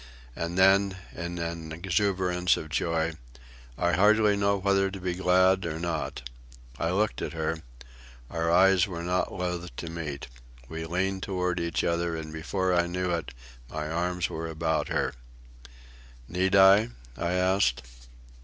[0.35, 3.13] And then, in an exuberance of joy,
[3.77, 6.27] "I hardly know whether to be glad or not."
[6.79, 7.59] I looked at her.
[8.27, 10.25] Our eyes were not loath to meet.
[10.67, 13.31] We leaned toward each other, and before I knew it
[13.69, 15.13] my arms were about her.
[16.27, 17.83] "Need I?" I asked.